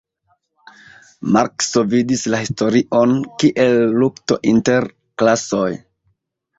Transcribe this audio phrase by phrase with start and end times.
[1.35, 3.15] Markso vidis la historion
[3.45, 5.73] kiel lukto inter klasoj.